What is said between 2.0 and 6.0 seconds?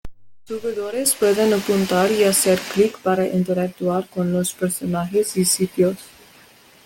y hacer click para interactuar con los personajes y sitios.